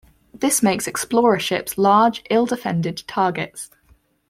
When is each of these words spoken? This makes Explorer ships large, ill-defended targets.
This 0.33 0.63
makes 0.63 0.87
Explorer 0.87 1.37
ships 1.37 1.77
large, 1.77 2.23
ill-defended 2.31 3.03
targets. 3.07 3.69